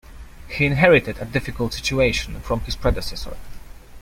[0.47, 3.37] He inherited a difficult situation from his predecessor.